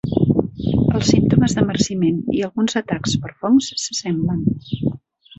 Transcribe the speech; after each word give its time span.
Els 0.99 1.09
símptomes 1.09 1.53
de 1.57 1.65
marciment 1.67 2.17
i 2.37 2.41
alguns 2.47 2.79
atacs 2.81 3.13
per 3.25 3.31
fongs 3.43 3.69
s'assemblen. 3.83 4.41